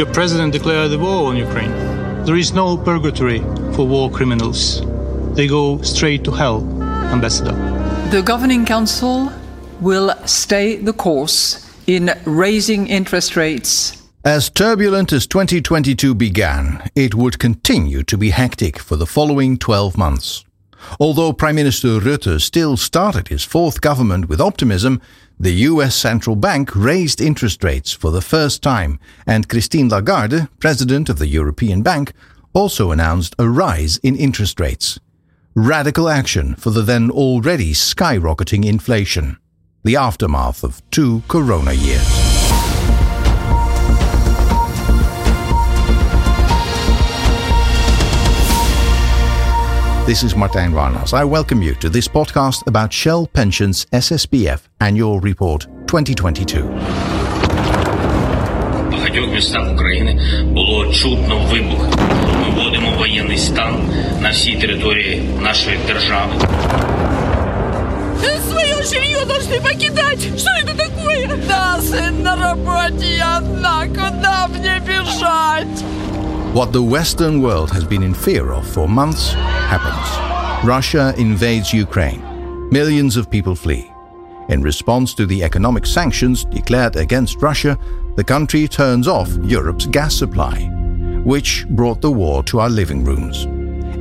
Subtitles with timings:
[0.00, 1.74] Your president declared the war on Ukraine.
[2.24, 3.40] There is no purgatory
[3.74, 4.80] for war criminals.
[5.36, 6.62] They go straight to hell,
[7.12, 7.52] Ambassador.
[8.08, 9.30] The Governing Council
[9.78, 14.02] will stay the course in raising interest rates.
[14.24, 19.98] As turbulent as 2022 began, it would continue to be hectic for the following 12
[19.98, 20.46] months.
[20.98, 25.02] Although Prime Minister Rutte still started his fourth government with optimism,
[25.40, 31.08] the US Central Bank raised interest rates for the first time, and Christine Lagarde, president
[31.08, 32.12] of the European Bank,
[32.52, 35.00] also announced a rise in interest rates.
[35.54, 39.38] Radical action for the then already skyrocketing inflation.
[39.82, 42.29] The aftermath of two corona years.
[50.06, 51.12] This is Martijn Warnas.
[51.12, 56.62] I welcome you to this podcast about Shell Pensions SSPF Annual Report 2022.
[58.92, 61.88] багатьох містах України було чутно вибухи.
[62.40, 63.76] Ми вводимо воєнний стан
[64.20, 66.32] на всій території нашої держави.
[68.50, 70.20] Свое жилье должны покидать!
[70.38, 71.28] Что это такое?
[71.48, 73.86] Да, сын на работе, я одна.
[73.88, 75.84] Куда мне бежать?
[76.52, 80.66] What the Western world has been in fear of for months happens.
[80.66, 82.68] Russia invades Ukraine.
[82.70, 83.88] Millions of people flee.
[84.48, 87.78] In response to the economic sanctions declared against Russia,
[88.16, 90.68] the country turns off Europe's gas supply,
[91.22, 93.46] which brought the war to our living rooms.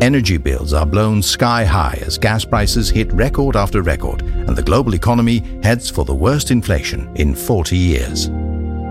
[0.00, 4.62] Energy bills are blown sky high as gas prices hit record after record, and the
[4.62, 8.30] global economy heads for the worst inflation in 40 years.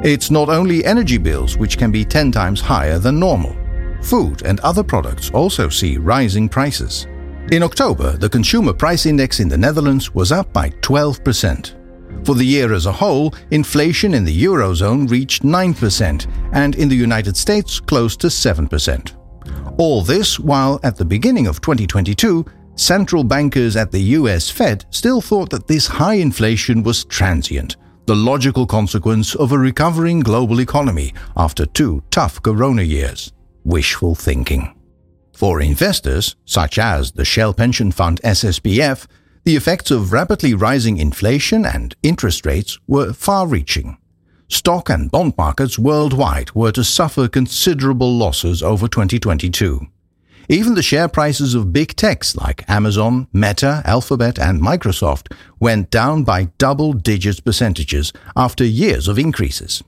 [0.06, 3.56] It's not only energy bills which can be 10 times higher than normal.
[4.04, 7.08] Food and other products also see rising prices.
[7.52, 12.24] In October, the Consumer Price Index in the Netherlands was up by 12%.
[12.24, 16.96] For the year as a whole, inflation in the Eurozone reached 9%, and in the
[16.96, 19.16] United States, close to 7%.
[19.80, 22.46] All this while, at the beginning of 2022,
[22.76, 28.16] central bankers at the US Fed still thought that this high inflation was transient the
[28.16, 33.32] logical consequence of a recovering global economy after two tough corona years.
[33.64, 34.76] Wishful thinking.
[35.34, 39.08] For investors, such as the Shell Pension Fund SSPF,
[39.44, 43.98] the effects of rapidly rising inflation and interest rates were far reaching.
[44.48, 49.88] Stock and bond markets worldwide were to suffer considerable losses over 2022.
[50.48, 56.24] Even the share prices of big techs like Amazon, Meta, Alphabet, and Microsoft went down
[56.24, 59.84] by double digit percentages after years of increases.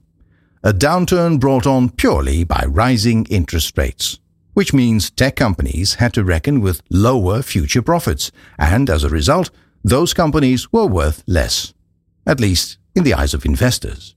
[0.63, 4.19] A downturn brought on purely by rising interest rates,
[4.53, 9.51] which means tech companies had to reckon with lower future profits, and as a result,
[9.83, 11.73] those companies were worth less,
[12.25, 14.15] at least in the eyes of investors.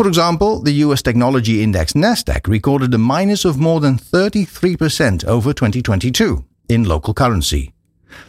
[0.00, 5.52] For example, the US technology index Nasdaq recorded a minus of more than 33% over
[5.52, 7.74] 2022 in local currency.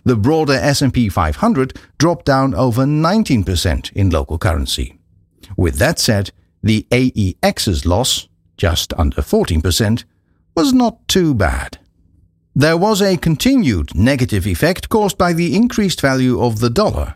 [0.04, 5.00] The broader S&P 500 dropped down over 19% in local currency.
[5.56, 6.32] With that said,
[6.62, 8.28] the AEX's loss,
[8.58, 10.04] just under 14%,
[10.58, 11.78] was not too bad.
[12.54, 17.16] There was a continued negative effect caused by the increased value of the dollar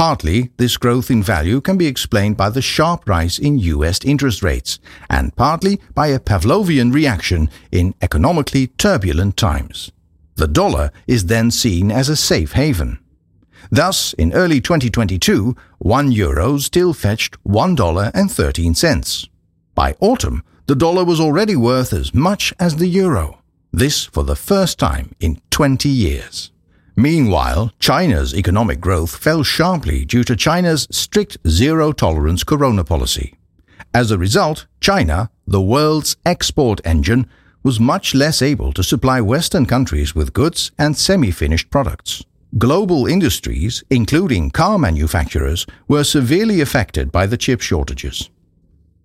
[0.00, 4.42] Partly, this growth in value can be explained by the sharp rise in US interest
[4.42, 4.78] rates,
[5.10, 9.92] and partly by a Pavlovian reaction in economically turbulent times.
[10.36, 12.98] The dollar is then seen as a safe haven.
[13.70, 19.28] Thus, in early 2022, 1 euro still fetched $1.13.
[19.74, 23.42] By autumn, the dollar was already worth as much as the euro.
[23.70, 26.52] This for the first time in 20 years.
[27.00, 33.38] Meanwhile, China's economic growth fell sharply due to China's strict zero tolerance corona policy.
[33.94, 37.26] As a result, China, the world's export engine,
[37.62, 42.22] was much less able to supply Western countries with goods and semi finished products.
[42.58, 48.28] Global industries, including car manufacturers, were severely affected by the chip shortages.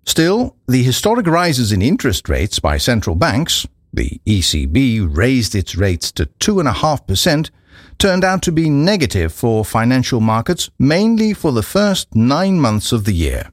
[0.05, 6.11] Still, the historic rises in interest rates by central banks, the ECB raised its rates
[6.11, 7.51] to 2.5%,
[7.97, 13.05] turned out to be negative for financial markets mainly for the first nine months of
[13.05, 13.51] the year.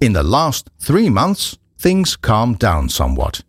[0.00, 3.42] In the last three months, things calmed down somewhat.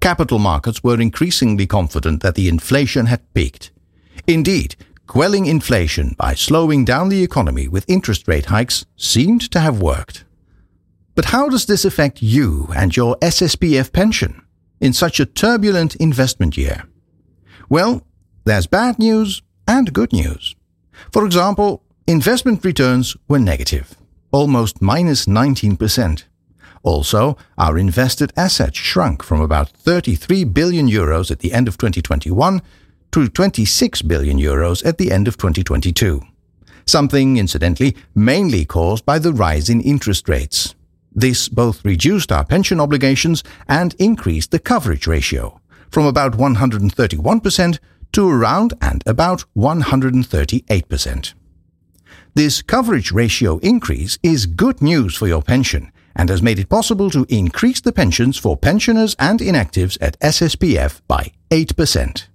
[0.00, 3.70] Capital markets were increasingly confident that the inflation had peaked.
[4.26, 4.74] Indeed,
[5.06, 10.24] quelling inflation by slowing down the economy with interest rate hikes seemed to have worked.
[11.14, 14.42] But how does this affect you and your SSPF pension
[14.80, 16.84] in such a turbulent investment year?
[17.68, 18.06] Well,
[18.44, 19.42] there's bad news
[19.72, 20.54] and good news.
[21.12, 23.96] For example, investment returns were negative,
[24.30, 26.24] almost minus 19%.
[26.82, 32.60] Also, our invested assets shrunk from about 33 billion euros at the end of 2021
[33.12, 36.20] to 26 billion euros at the end of 2022.
[36.84, 40.74] Something, incidentally, mainly caused by the rise in interest rates.
[41.14, 45.60] This both reduced our pension obligations and increased the coverage ratio
[45.90, 47.78] from about 131%
[48.12, 51.34] to around and about 138%.
[52.34, 57.10] This coverage ratio increase is good news for your pension and has made it possible
[57.10, 62.26] to increase the pensions for pensioners and inactives at SSPF by 8%.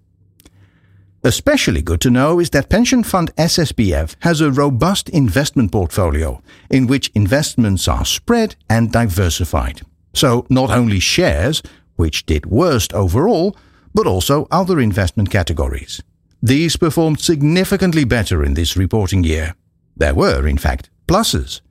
[1.23, 6.87] Especially good to know is that pension fund SSPF has a robust investment portfolio in
[6.87, 9.81] which investments are spread and diversified.
[10.13, 11.61] So not only shares,
[11.95, 13.57] which did worst overall,
[13.97, 16.03] but also other investment categories.
[16.39, 19.55] These performed significantly better in this reporting year.
[19.95, 21.61] There were, in fact, pluses.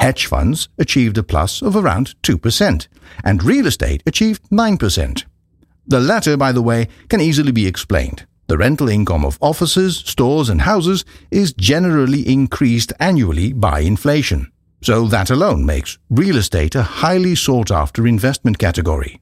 [0.00, 2.88] Hedge funds achieved a plus of around 2%,
[3.22, 5.24] and real estate achieved 9%.
[5.86, 8.26] The latter, by the way, can easily be explained.
[8.48, 14.50] The rental income of offices, stores, and houses is generally increased annually by inflation.
[14.82, 19.20] So that alone makes real estate a highly sought after investment category.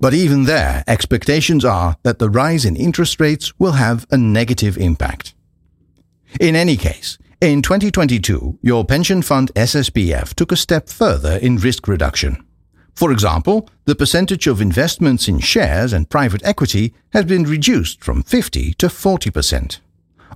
[0.00, 4.76] But even there, expectations are that the rise in interest rates will have a negative
[4.78, 5.34] impact.
[6.40, 11.86] In any case, in 2022, your pension fund SSPF took a step further in risk
[11.86, 12.44] reduction.
[12.94, 18.22] For example, the percentage of investments in shares and private equity has been reduced from
[18.22, 19.80] 50 to 40%.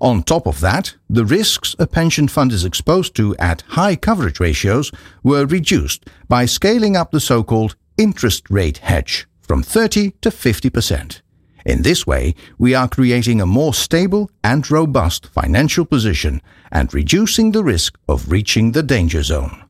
[0.01, 4.39] On top of that, the risks a pension fund is exposed to at high coverage
[4.39, 4.93] ratios
[5.23, 11.23] were reduced by scaling up the so called interest rate hedge from 30 to 50%.
[11.65, 16.41] In this way, we are creating a more stable and robust financial position
[16.71, 19.65] and reducing the risk of reaching the danger zone.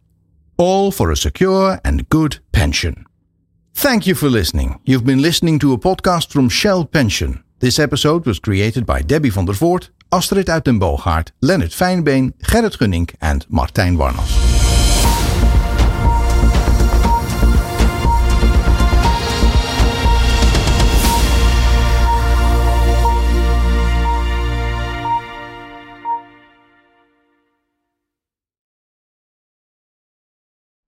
[0.58, 3.06] All for a secure and good pension.
[3.74, 4.80] Thank you for listening.
[4.84, 7.44] You've been listening to a podcast from Shell Pension.
[7.60, 10.78] This episode was created by Debbie van der Voort, Astrid uit den
[11.38, 14.47] Leonard Fijnbeen, Gerrit Gunning and Martijn Warnels.